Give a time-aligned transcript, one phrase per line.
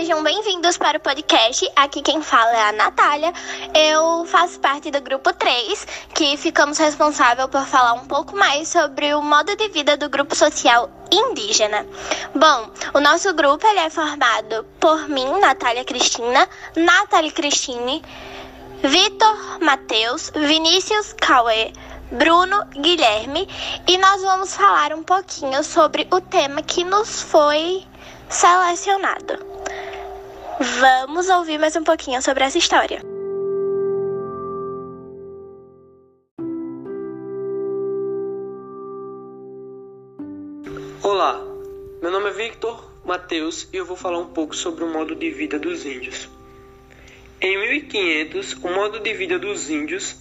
[0.00, 1.70] Sejam bem-vindos para o podcast.
[1.76, 3.34] Aqui quem fala é a Natália.
[3.74, 9.12] Eu faço parte do grupo 3, que ficamos responsável por falar um pouco mais sobre
[9.12, 11.86] o modo de vida do grupo social indígena.
[12.34, 18.02] Bom, o nosso grupo ele é formado por mim, Natália Cristina, Natália Cristine,
[18.82, 21.74] Vitor Matheus, Vinícius Cauê,
[22.10, 23.46] Bruno Guilherme
[23.86, 27.84] e nós vamos falar um pouquinho sobre o tema que nos foi
[28.30, 29.49] selecionado.
[30.62, 33.00] Vamos ouvir mais um pouquinho sobre essa história.
[41.02, 41.42] Olá,
[42.02, 45.30] meu nome é Victor Mateus e eu vou falar um pouco sobre o modo de
[45.30, 46.28] vida dos índios.
[47.40, 50.18] Em 1500, o modo de vida dos índios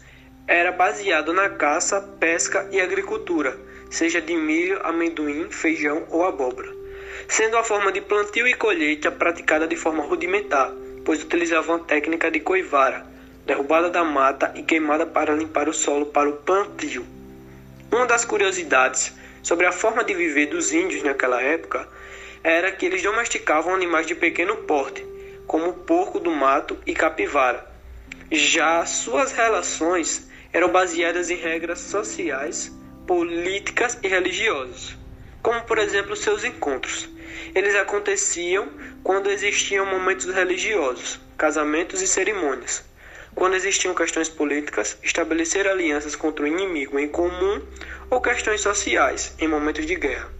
[0.47, 3.59] era baseado na caça, pesca e agricultura,
[3.91, 6.79] seja de milho, amendoim, feijão ou abóbora
[7.27, 10.71] sendo a forma de plantio e colheita praticada de forma rudimentar,
[11.05, 13.05] pois utilizavam a técnica de coivara,
[13.45, 17.05] derrubada da mata e queimada para limpar o solo para o plantio.
[17.91, 21.87] Uma das curiosidades sobre a forma de viver dos índios naquela época
[22.43, 25.05] era que eles domesticavam animais de pequeno porte,
[25.47, 27.65] como porco do mato e capivara.
[28.31, 32.71] Já suas relações eram baseadas em regras sociais,
[33.07, 34.95] políticas e religiosas,
[35.41, 37.09] como por exemplo seus encontros,
[37.55, 38.69] eles aconteciam
[39.03, 42.83] quando existiam momentos religiosos, casamentos e cerimônias.
[43.35, 47.61] Quando existiam questões políticas, estabelecer alianças contra o inimigo em comum
[48.09, 50.38] ou questões sociais em momentos de guerra.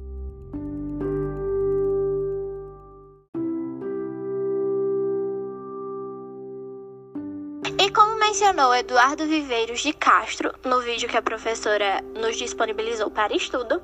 [8.30, 13.82] Mencionou Eduardo Viveiros de Castro no vídeo que a professora nos disponibilizou para estudo,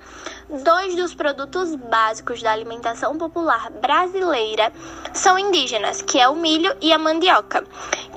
[0.64, 4.72] dois dos produtos básicos da alimentação popular brasileira
[5.16, 7.66] são indígenas, que é o milho e a mandioca,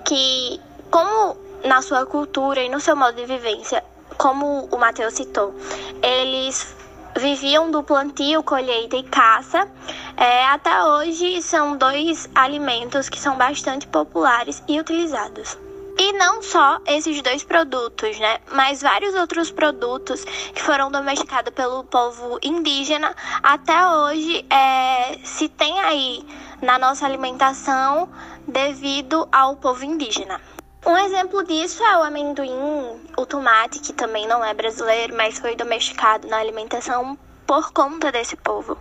[0.05, 1.35] que como
[1.65, 3.83] na sua cultura e no seu modo de vivência,
[4.19, 5.55] como o Matheus citou,
[6.03, 6.77] eles
[7.17, 9.67] viviam do plantio, colheita e caça.
[10.15, 15.57] É, até hoje são dois alimentos que são bastante populares e utilizados.
[16.01, 18.39] E não só esses dois produtos, né?
[18.53, 25.81] Mas vários outros produtos que foram domesticados pelo povo indígena até hoje é, se tem
[25.81, 26.25] aí
[26.63, 28.09] na nossa alimentação
[28.47, 30.41] devido ao povo indígena.
[30.87, 35.57] Um exemplo disso é o amendoim, o tomate, que também não é brasileiro, mas foi
[35.57, 38.79] domesticado na alimentação por conta desse povo.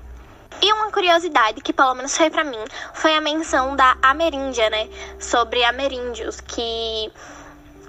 [0.62, 2.63] E uma curiosidade que pelo menos foi para mim
[2.94, 4.90] foi a menção da ameríndia, né?
[5.19, 7.12] Sobre ameríndios, que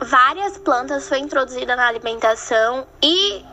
[0.00, 3.44] várias plantas foi introduzida na alimentação e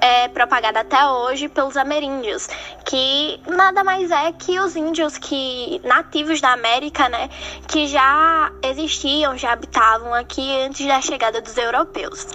[0.00, 2.46] é propagada até hoje pelos ameríndios,
[2.84, 7.30] que nada mais é que os índios que nativos da América, né,
[7.66, 12.26] que já existiam, já habitavam aqui antes da chegada dos europeus.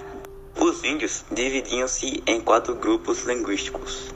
[0.58, 4.12] Os índios dividiam-se em quatro grupos linguísticos: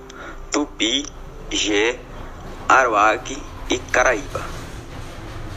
[0.51, 1.06] Tupi,
[1.51, 2.01] Gé,
[2.67, 4.43] Aruaque e Caraíba.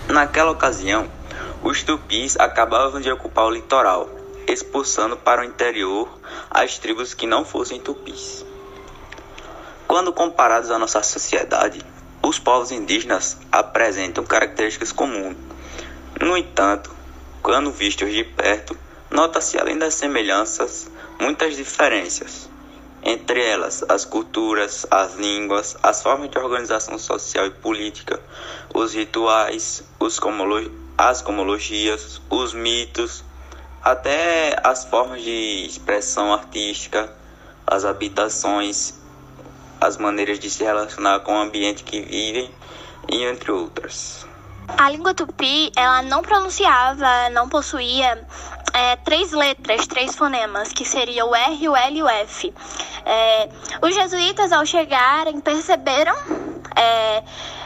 [0.09, 1.09] Naquela ocasião,
[1.63, 4.09] os tupis acabavam de ocupar o litoral,
[4.45, 6.09] expulsando para o interior
[6.50, 8.46] as tribos que não fossem tupis.
[9.88, 11.81] Quando comparados à nossa sociedade,
[12.22, 15.38] os povos indígenas apresentam características comuns.
[16.19, 16.91] No entanto,
[17.41, 18.78] quando vistos de perto,
[19.09, 22.50] nota-se além das semelhanças muitas diferenças
[23.07, 28.19] entre elas as culturas, as línguas, as formas de organização social e política,
[28.73, 33.23] os rituais, os comolo as comologias, os mitos,
[33.81, 37.13] até as formas de expressão artística,
[37.66, 38.96] as habitações,
[39.79, 42.52] as maneiras de se relacionar com o ambiente que vivem
[43.08, 44.27] e entre outras.
[44.75, 48.25] A língua tupi, ela não pronunciava, não possuía
[48.73, 52.53] é, três letras, três fonemas, que seria o R, o L e o F.
[53.05, 53.49] É,
[53.81, 56.16] os jesuítas, ao chegarem, perceberam
[56.75, 57.23] é,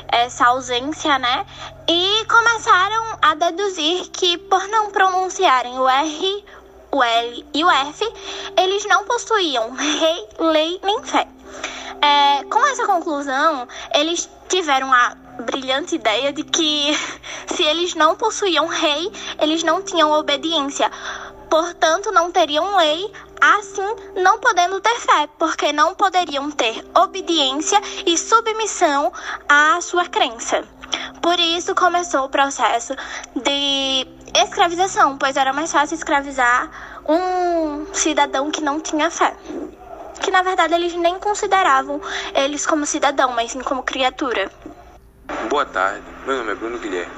[0.08, 1.46] essa ausência, né?
[1.88, 6.46] E começaram a deduzir que, por não pronunciarem o R,
[6.92, 8.14] o L e o F,
[8.58, 11.28] eles não possuíam rei, lei nem fé.
[12.02, 16.98] É, com essa conclusão, eles tiveram a brilhante ideia de que
[17.48, 20.90] se eles não possuíam rei, eles não tinham obediência.
[21.50, 23.12] Portanto, não teriam lei,
[23.42, 29.12] assim não podendo ter fé, porque não poderiam ter obediência e submissão
[29.50, 30.64] à sua crença.
[31.22, 32.96] Por isso começou o processo
[33.36, 36.70] de escravização, pois era mais fácil escravizar
[37.08, 39.36] um cidadão que não tinha fé.
[40.22, 42.00] Que na verdade eles nem consideravam
[42.34, 44.52] eles como cidadão, mas sim como criatura.
[45.50, 47.12] Boa tarde, meu nome é Bruno Guilherme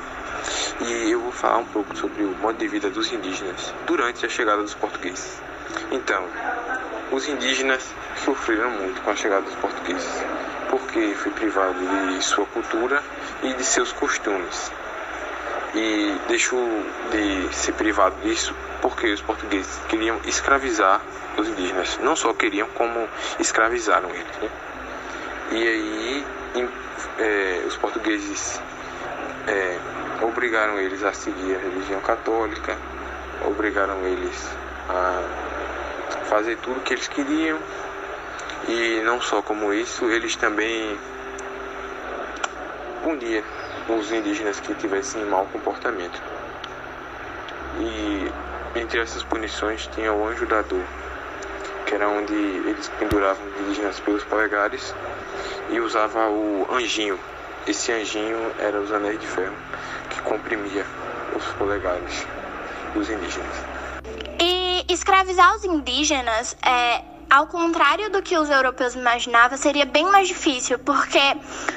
[0.81, 4.29] e eu vou falar um pouco sobre o modo de vida dos indígenas durante a
[4.29, 5.41] chegada dos portugueses.
[5.91, 6.23] Então,
[7.11, 7.83] os indígenas
[8.23, 10.09] sofreram muito com a chegada dos portugueses,
[10.69, 11.79] porque foi privado
[12.09, 13.03] de sua cultura
[13.41, 14.71] e de seus costumes.
[15.75, 16.67] E deixou
[17.11, 21.01] de ser privado disso porque os portugueses queriam escravizar
[21.37, 21.97] os indígenas.
[22.01, 23.07] Não só queriam, como
[23.39, 24.37] escravizaram eles.
[24.41, 24.49] Né?
[25.51, 26.25] E aí
[27.19, 28.61] é, os portugueses
[29.47, 29.79] é,
[30.21, 32.77] obrigaram eles a seguir a religião católica,
[33.45, 34.49] obrigaram eles
[34.89, 35.21] a
[36.25, 37.57] fazer tudo o que eles queriam.
[38.67, 40.97] E não só como isso, eles também
[43.03, 43.43] puniam
[43.89, 46.21] os indígenas que tivessem mau comportamento.
[47.79, 48.31] E
[48.79, 50.85] entre essas punições tinha o anjo da dor,
[51.93, 54.95] que era onde eles penduravam indígenas pelos polegares
[55.69, 57.19] e usava o anjinho.
[57.67, 59.53] Esse anjinho era os anéis de ferro
[60.09, 60.83] que comprimia
[61.35, 62.25] os polegares
[62.95, 63.55] dos indígenas.
[64.41, 70.27] E escravizar os indígenas é ao contrário do que os europeus imaginavam, seria bem mais
[70.27, 71.19] difícil, porque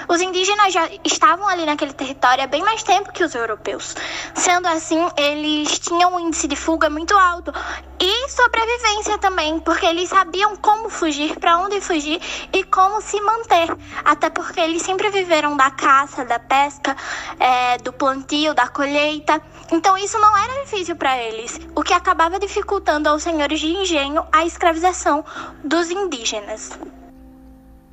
[0.07, 3.97] os indígenas já estavam ali naquele território há bem mais tempo que os europeus.
[4.35, 7.55] Sendo assim, eles tinham um índice de fuga muito alto
[7.99, 12.21] e sobrevivência também, porque eles sabiam como fugir, para onde fugir
[12.53, 13.75] e como se manter.
[14.05, 16.95] Até porque eles sempre viveram da caça, da pesca,
[17.41, 19.41] é, do plantio, da colheita.
[19.73, 24.25] Então isso não era difícil para eles, o que acabava dificultando aos senhores de engenho
[24.31, 25.25] a escravização
[25.63, 26.71] dos indígenas.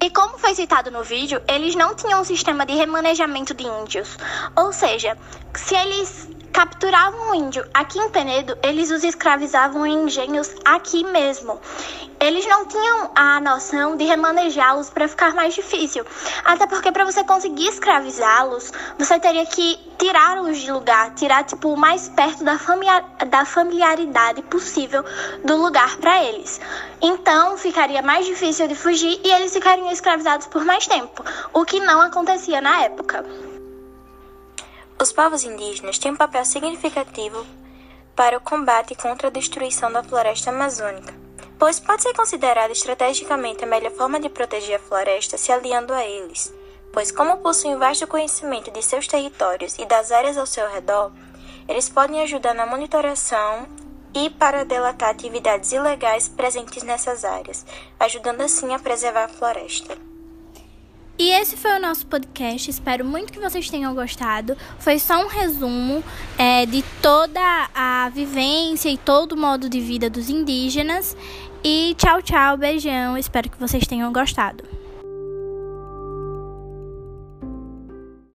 [0.02, 4.18] E como foi citado no vídeo, eles não tinham um sistema de remanejamento de índios.
[4.56, 5.18] Ou seja,
[5.54, 11.60] se eles capturavam um índio aqui em Penedo, eles os escravizavam em engenhos aqui mesmo.
[12.20, 16.06] Eles não tinham a noção de remanejá-los para ficar mais difícil.
[16.46, 21.78] Até porque para você conseguir escravizá-los, você teria que tirá-los de lugar, tirar tipo o
[21.78, 25.04] mais perto da, familiar, da familiaridade possível
[25.44, 26.62] do lugar para eles.
[27.02, 31.80] Então ficaria mais difícil de fugir e eles ficariam escravizados por mais tempo, o que
[31.80, 33.26] não acontecia na época.
[35.00, 37.46] Os povos indígenas têm um papel significativo
[38.16, 41.14] para o combate contra a destruição da floresta amazônica,
[41.58, 46.06] pois pode ser considerada estrategicamente a melhor forma de proteger a floresta se aliando a
[46.06, 46.54] eles,
[46.94, 51.12] pois como possuem vasto conhecimento de seus territórios e das áreas ao seu redor,
[51.68, 53.68] eles podem ajudar na monitoração
[54.14, 57.66] e para delatar atividades ilegais presentes nessas áreas,
[58.00, 60.13] ajudando assim a preservar a floresta.
[61.18, 62.70] E esse foi o nosso podcast.
[62.70, 64.58] Espero muito que vocês tenham gostado.
[64.80, 66.04] Foi só um resumo
[66.38, 71.16] é, de toda a vivência e todo o modo de vida dos indígenas.
[71.64, 73.18] E tchau, tchau, beijão.
[73.18, 74.73] Espero que vocês tenham gostado.